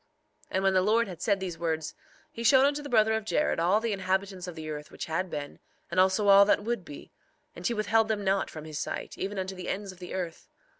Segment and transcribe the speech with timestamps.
[0.47, 1.93] 3:25 And when the Lord had said these words,
[2.31, 5.29] he showed unto the brother of Jared all the inhabitants of the earth which had
[5.29, 5.59] been,
[5.91, 7.11] and also all that would be;
[7.55, 10.47] and he withheld them not from his sight, even unto the ends of the earth.